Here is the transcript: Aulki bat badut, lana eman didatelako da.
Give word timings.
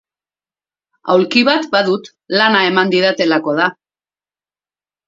Aulki 1.15 1.43
bat 1.49 1.69
badut, 1.75 2.11
lana 2.41 2.65
eman 2.71 2.93
didatelako 2.97 3.57
da. 3.63 3.71